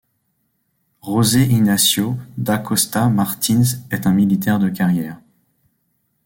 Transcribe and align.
José 1.03 1.41
Inácio 1.43 2.17
da 2.35 2.57
Costa 2.57 3.07
Martins 3.07 3.85
est 3.91 4.07
un 4.07 4.11
militaire 4.13 4.57
de 4.57 4.67
carrière. 4.67 5.21